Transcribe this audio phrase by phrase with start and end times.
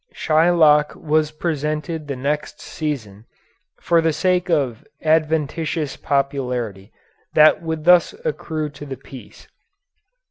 [0.15, 3.25] Shylock was presented the next season
[3.79, 6.91] for the sake of adventitious popularity
[7.35, 9.47] that would thus accrue to the piece.